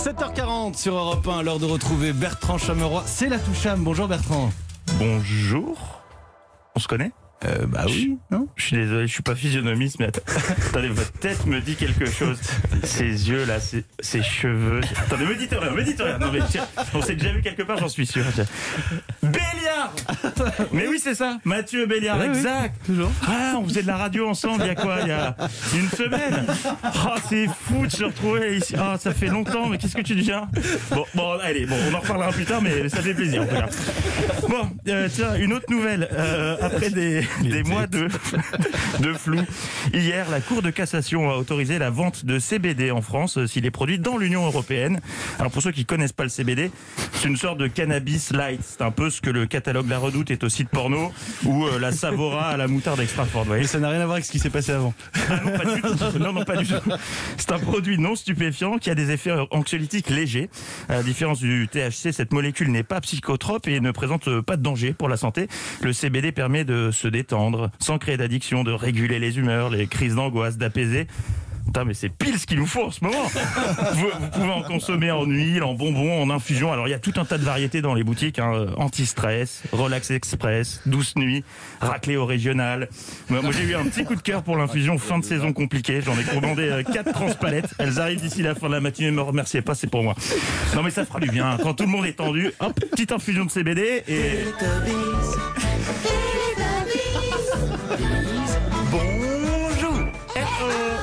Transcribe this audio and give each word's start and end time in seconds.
7h40 0.00 0.78
sur 0.78 0.94
Europe 0.94 1.28
1, 1.28 1.42
l'heure 1.42 1.58
de 1.58 1.66
retrouver 1.66 2.14
Bertrand 2.14 2.56
Chameroy. 2.56 3.02
C'est 3.04 3.28
la 3.28 3.38
Toucham. 3.38 3.84
Bonjour 3.84 4.08
Bertrand. 4.08 4.50
Bonjour. 4.98 5.76
On 6.74 6.80
se 6.80 6.88
connaît? 6.88 7.12
Euh, 7.46 7.64
bah 7.66 7.84
oui, 7.86 8.18
non 8.30 8.48
Je 8.56 8.64
suis 8.66 8.76
désolé, 8.76 9.06
je 9.06 9.12
suis 9.14 9.22
pas 9.22 9.34
physionomiste, 9.34 9.98
mais 9.98 10.06
att- 10.08 10.20
attendez, 10.68 10.88
votre 10.88 11.12
tête 11.12 11.46
me 11.46 11.60
dit 11.60 11.74
quelque 11.74 12.04
chose. 12.04 12.38
Ses 12.84 13.30
yeux 13.30 13.44
là, 13.46 13.58
ses, 13.60 13.84
ses 14.00 14.22
cheveux. 14.22 14.80
Attendez, 14.98 15.24
me 15.24 15.34
dites 15.34 15.54
rien, 15.58 15.70
me 15.70 15.82
dites 15.82 16.00
rien. 16.02 16.18
Non 16.18 16.30
mais 16.30 16.40
tiens, 16.50 16.66
on 16.92 17.00
s'est 17.00 17.14
déjà 17.14 17.32
vu 17.32 17.40
quelque 17.40 17.62
part, 17.62 17.78
j'en 17.78 17.88
suis 17.88 18.06
sûr. 18.06 18.24
Béliard 19.22 19.92
Mais 20.72 20.86
oui, 20.86 21.00
c'est 21.02 21.14
ça, 21.14 21.38
Mathieu 21.44 21.86
Béliard, 21.86 22.18
oui, 22.20 22.26
exact. 22.26 22.74
toujours. 22.84 23.10
Ah, 23.26 23.54
on 23.56 23.64
faisait 23.66 23.82
de 23.82 23.86
la 23.86 23.96
radio 23.96 24.28
ensemble 24.28 24.62
il 24.64 24.66
y 24.66 24.70
a 24.70 24.74
quoi 24.74 24.98
Il 25.02 25.08
y 25.08 25.12
a 25.12 25.34
une 25.74 25.88
semaine. 25.88 26.46
Ah, 26.82 27.14
c'est 27.28 27.46
fou 27.46 27.86
de 27.86 27.90
se 27.90 28.04
retrouver 28.04 28.58
ici. 28.58 28.74
Ah, 28.78 28.96
ça 28.98 29.12
fait 29.14 29.28
longtemps, 29.28 29.66
mais 29.66 29.78
qu'est-ce 29.78 29.96
que 29.96 30.02
tu 30.02 30.14
deviens? 30.14 30.48
Bon, 30.90 31.04
bon, 31.14 31.38
allez, 31.42 31.64
bon, 31.66 31.76
on 31.90 31.94
en 31.94 32.00
reparlera 32.00 32.32
plus 32.32 32.44
tard, 32.44 32.60
mais 32.60 32.88
ça 32.90 33.00
fait 33.00 33.14
plaisir 33.14 33.42
en 33.42 33.46
tout 33.46 33.54
cas. 33.56 33.68
Bon, 34.48 34.70
euh, 34.88 35.08
tiens, 35.10 35.34
une 35.36 35.52
autre 35.54 35.66
nouvelle. 35.70 36.08
Euh, 36.12 36.56
après 36.60 36.90
des, 36.90 37.24
des 37.42 37.62
mois 37.62 37.86
de, 37.86 38.08
de 39.00 39.12
flou, 39.12 39.40
hier, 39.92 40.28
la 40.30 40.40
Cour 40.40 40.62
de 40.62 40.70
cassation 40.70 41.30
a 41.30 41.36
autorisé 41.36 41.78
la 41.78 41.90
vente 41.90 42.24
de 42.24 42.38
CBD 42.38 42.90
en 42.90 43.02
France 43.02 43.38
euh, 43.38 43.46
s'il 43.46 43.66
est 43.66 43.70
produit 43.70 43.98
dans 43.98 44.16
l'Union 44.16 44.44
européenne. 44.46 45.00
Alors 45.38 45.50
pour 45.50 45.62
ceux 45.62 45.72
qui 45.72 45.84
connaissent 45.84 46.12
pas 46.12 46.24
le 46.24 46.28
CBD, 46.28 46.70
c'est 47.12 47.28
une 47.28 47.36
sorte 47.36 47.58
de 47.58 47.66
cannabis 47.66 48.32
light. 48.32 48.60
C'est 48.62 48.82
un 48.82 48.90
peu 48.90 49.10
ce 49.10 49.20
que 49.20 49.30
le 49.30 49.46
catalogue 49.46 49.88
La 49.88 49.98
Redoute 49.98 50.30
est 50.30 50.44
au 50.44 50.48
site 50.48 50.68
porno 50.68 51.12
ou 51.44 51.66
euh, 51.66 51.78
la 51.78 51.92
Savora 51.92 52.48
à 52.48 52.56
la 52.56 52.66
moutarde 52.66 53.00
extra 53.00 53.24
forte. 53.24 53.44
vous 53.44 53.50
voyez. 53.50 53.64
Et 53.64 53.66
ça 53.66 53.78
n'a 53.78 53.90
rien 53.90 54.00
à 54.00 54.04
voir 54.04 54.14
avec 54.14 54.24
ce 54.24 54.32
qui 54.32 54.38
s'est 54.38 54.50
passé 54.50 54.72
avant. 54.72 54.94
Ah 55.28 55.40
non, 55.44 55.58
pas 55.58 55.74
du 55.74 55.80
tout. 55.80 56.18
Non, 56.18 56.32
non, 56.32 56.44
pas 56.44 56.56
du 56.56 56.66
tout. 56.66 56.74
C'est 57.36 57.52
un 57.52 57.58
produit 57.58 57.98
non 57.98 58.16
stupéfiant 58.16 58.78
qui 58.78 58.90
a 58.90 58.94
des 58.94 59.10
effets 59.10 59.32
anxiolytiques 59.50 60.10
légers. 60.10 60.50
À 60.88 60.94
la 60.94 61.02
différence 61.02 61.40
du 61.40 61.68
THC, 61.68 62.12
cette 62.12 62.32
molécule 62.32 62.70
n'est 62.70 62.82
pas 62.82 63.00
psychotrope 63.00 63.68
et 63.68 63.80
ne 63.80 63.90
présente 63.90 64.40
pas 64.40 64.56
de 64.56 64.62
danger 64.62 64.92
pour 64.92 65.08
la 65.08 65.16
santé. 65.16 65.48
Le 65.82 65.92
CBD 65.92 66.32
permet 66.32 66.64
de 66.64 66.90
se 66.90 67.08
détendre 67.08 67.19
sans 67.78 67.98
créer 67.98 68.16
d'addiction, 68.16 68.64
de 68.64 68.72
réguler 68.72 69.18
les 69.18 69.38
humeurs, 69.38 69.70
les 69.70 69.86
crises 69.86 70.14
d'angoisse, 70.14 70.56
d'apaiser. 70.56 71.06
Putain, 71.66 71.84
mais 71.84 71.94
c'est 71.94 72.08
pile 72.08 72.38
ce 72.38 72.46
qu'il 72.46 72.58
nous 72.58 72.66
faut 72.66 72.86
en 72.86 72.90
ce 72.90 73.04
moment. 73.04 73.22
vous, 73.94 74.08
vous 74.20 74.28
pouvez 74.28 74.50
en 74.50 74.62
consommer 74.62 75.10
en 75.10 75.24
huile, 75.24 75.62
en 75.62 75.74
bonbons, 75.74 76.22
en 76.22 76.30
infusion. 76.30 76.72
Alors 76.72 76.88
il 76.88 76.90
y 76.90 76.94
a 76.94 76.98
tout 76.98 77.12
un 77.16 77.24
tas 77.24 77.38
de 77.38 77.44
variétés 77.44 77.80
dans 77.80 77.94
les 77.94 78.02
boutiques. 78.02 78.38
Hein. 78.38 78.52
Euh, 78.54 78.70
Anti-stress, 78.76 79.62
Relax 79.72 80.10
Express, 80.10 80.80
Douce 80.86 81.14
Nuit, 81.16 81.44
Raclé 81.80 82.16
au 82.16 82.26
régional. 82.26 82.88
Moi, 83.28 83.40
moi, 83.42 83.52
j'ai 83.52 83.64
eu 83.64 83.76
un 83.76 83.84
petit 83.84 84.04
coup 84.04 84.16
de 84.16 84.20
cœur 84.20 84.42
pour 84.42 84.56
l'infusion 84.56 84.98
fin 84.98 85.18
de 85.18 85.24
saison 85.24 85.52
compliquée. 85.52 86.00
J'en 86.00 86.18
ai 86.18 86.24
commandé 86.24 86.68
euh, 86.68 86.82
quatre 86.82 87.12
transpalettes. 87.12 87.72
Elles 87.78 88.00
arrivent 88.00 88.20
d'ici 88.20 88.42
la 88.42 88.54
fin 88.54 88.66
de 88.68 88.74
la 88.74 88.80
matinée. 88.80 89.10
Ne 89.10 89.16
me 89.16 89.22
remerciez 89.22 89.62
pas, 89.62 89.74
c'est 89.74 89.86
pour 89.86 90.02
moi. 90.02 90.14
Non 90.74 90.82
mais 90.82 90.90
ça 90.90 91.04
fera 91.04 91.20
du 91.20 91.30
bien. 91.30 91.56
Quand 91.62 91.74
tout 91.74 91.84
le 91.84 91.90
monde 91.90 92.06
est 92.06 92.14
tendu, 92.14 92.50
hop, 92.58 92.80
petite 92.90 93.12
infusion 93.12 93.44
de 93.44 93.50
CBD 93.50 94.02
et 94.08 94.44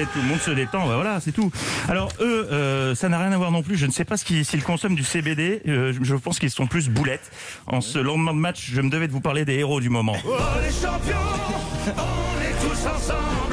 Et 0.00 0.06
tout 0.06 0.22
le 0.22 0.28
monde 0.28 0.40
se 0.40 0.50
détend, 0.50 0.86
bah 0.88 0.94
voilà, 0.94 1.20
c'est 1.20 1.32
tout. 1.32 1.50
Alors 1.86 2.10
eux, 2.20 2.48
euh, 2.50 2.94
ça 2.94 3.10
n'a 3.10 3.18
rien 3.18 3.32
à 3.32 3.36
voir 3.36 3.50
non 3.50 3.62
plus. 3.62 3.76
Je 3.76 3.84
ne 3.84 3.90
sais 3.90 4.06
pas 4.06 4.16
s'ils 4.16 4.64
consomment 4.64 4.94
du 4.94 5.04
CBD. 5.04 5.60
euh, 5.68 5.92
je 6.00 6.14
pense 6.14 6.38
qu'ils 6.38 6.50
sont 6.50 6.66
plus 6.66 6.88
boulettes. 6.88 7.30
En 7.66 7.82
ce 7.82 7.98
lendemain 7.98 8.32
de 8.32 8.38
match, 8.38 8.70
je 8.72 8.80
me 8.80 8.88
devais 8.88 9.08
de 9.08 9.12
vous 9.12 9.20
parler 9.20 9.44
des 9.44 9.56
héros 9.56 9.78
du 9.78 9.90
moment. 9.90 10.16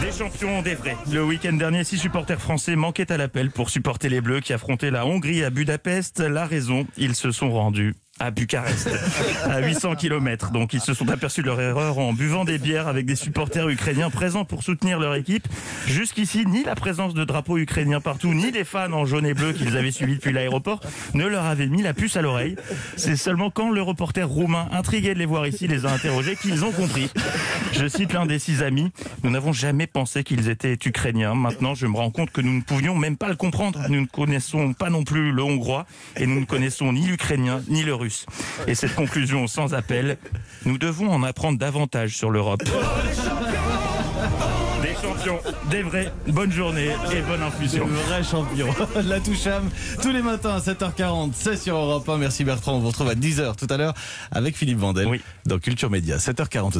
Des 0.00 0.10
champions, 0.10 0.62
des 0.62 0.74
vrais. 0.74 0.96
Le 1.12 1.24
week-end 1.24 1.52
dernier, 1.52 1.84
six 1.84 1.98
supporters 1.98 2.40
français 2.40 2.74
manquaient 2.74 3.12
à 3.12 3.16
l'appel 3.16 3.52
pour 3.52 3.70
supporter 3.70 4.08
les 4.08 4.20
Bleus 4.20 4.40
qui 4.40 4.52
affrontaient 4.52 4.90
la 4.90 5.06
Hongrie 5.06 5.44
à 5.44 5.50
Budapest. 5.50 6.18
La 6.18 6.44
raison, 6.44 6.86
ils 6.96 7.14
se 7.14 7.30
sont 7.30 7.52
rendus 7.52 7.94
à 8.22 8.30
Bucarest, 8.30 8.88
à 9.44 9.60
800 9.60 9.96
km. 9.96 10.52
Donc 10.52 10.74
ils 10.74 10.80
se 10.80 10.94
sont 10.94 11.08
aperçus 11.08 11.42
de 11.42 11.46
leur 11.46 11.60
erreur 11.60 11.98
en 11.98 12.12
buvant 12.12 12.44
des 12.44 12.58
bières 12.58 12.86
avec 12.86 13.04
des 13.04 13.16
supporters 13.16 13.68
ukrainiens 13.68 14.10
présents 14.10 14.44
pour 14.44 14.62
soutenir 14.62 15.00
leur 15.00 15.16
équipe. 15.16 15.48
Jusqu'ici, 15.88 16.46
ni 16.46 16.62
la 16.62 16.76
présence 16.76 17.14
de 17.14 17.24
drapeaux 17.24 17.58
ukrainiens 17.58 18.00
partout, 18.00 18.32
ni 18.32 18.52
des 18.52 18.62
fans 18.62 18.92
en 18.92 19.06
jaune 19.06 19.26
et 19.26 19.34
bleu 19.34 19.52
qu'ils 19.52 19.76
avaient 19.76 19.90
suivis 19.90 20.14
depuis 20.14 20.32
l'aéroport 20.32 20.78
ne 21.14 21.26
leur 21.26 21.44
avaient 21.44 21.66
mis 21.66 21.82
la 21.82 21.94
puce 21.94 22.16
à 22.16 22.22
l'oreille. 22.22 22.54
C'est 22.96 23.16
seulement 23.16 23.50
quand 23.50 23.70
le 23.70 23.82
reporter 23.82 24.28
roumain, 24.28 24.68
intrigué 24.70 25.14
de 25.14 25.18
les 25.18 25.26
voir 25.26 25.44
ici, 25.48 25.66
les 25.66 25.84
a 25.84 25.92
interrogés 25.92 26.36
qu'ils 26.36 26.64
ont 26.64 26.70
compris. 26.70 27.10
Je 27.72 27.88
cite 27.88 28.12
l'un 28.12 28.26
des 28.26 28.38
six 28.38 28.62
amis. 28.62 28.92
Nous 29.24 29.30
n'avons 29.30 29.52
jamais 29.52 29.88
pensé 29.88 30.22
qu'ils 30.22 30.48
étaient 30.48 30.78
ukrainiens. 30.86 31.34
Maintenant, 31.34 31.74
je 31.74 31.86
me 31.88 31.96
rends 31.96 32.10
compte 32.10 32.30
que 32.30 32.40
nous 32.40 32.52
ne 32.52 32.62
pouvions 32.62 32.94
même 32.94 33.16
pas 33.16 33.28
le 33.28 33.36
comprendre. 33.36 33.80
Nous 33.88 34.00
ne 34.00 34.06
connaissons 34.06 34.74
pas 34.74 34.90
non 34.90 35.02
plus 35.02 35.32
le 35.32 35.42
hongrois 35.42 35.86
et 36.16 36.26
nous 36.26 36.38
ne 36.38 36.44
connaissons 36.44 36.92
ni 36.92 37.04
l'ukrainien 37.06 37.62
ni 37.68 37.82
le 37.82 37.94
russe. 37.94 38.11
Et 38.66 38.74
cette 38.74 38.94
conclusion 38.94 39.46
sans 39.46 39.74
appel, 39.74 40.16
nous 40.64 40.78
devons 40.78 41.10
en 41.10 41.22
apprendre 41.22 41.58
davantage 41.58 42.16
sur 42.16 42.30
l'Europe. 42.30 42.62
Des 44.82 44.94
champions, 45.00 45.38
des 45.70 45.82
vrais, 45.82 46.12
bonne 46.28 46.50
journée 46.52 46.88
et 47.12 47.20
bonne 47.22 47.42
infusion. 47.42 47.86
le 47.86 47.92
vrai 47.92 48.22
champion. 48.24 48.66
La 49.04 49.20
Toucham, 49.20 49.68
tous 50.00 50.10
les 50.10 50.22
matins 50.22 50.56
à 50.56 50.58
7h40, 50.58 51.32
c'est 51.34 51.56
sur 51.56 51.76
Europe 51.76 52.08
1. 52.08 52.18
Merci 52.18 52.44
Bertrand. 52.44 52.74
On 52.74 52.78
vous 52.80 52.88
retrouve 52.88 53.08
à 53.08 53.14
10h 53.14 53.56
tout 53.56 53.66
à 53.70 53.76
l'heure 53.76 53.94
avec 54.32 54.56
Philippe 54.56 54.78
Vandel 54.78 55.06
Oui. 55.06 55.20
dans 55.46 55.58
Culture 55.58 55.90
Média. 55.90 56.16
7h40. 56.18 56.70